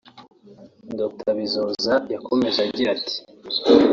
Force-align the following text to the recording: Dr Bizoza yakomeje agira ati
Dr 0.99 1.31
Bizoza 1.37 1.93
yakomeje 2.13 2.59
agira 2.67 2.89
ati 2.97 3.15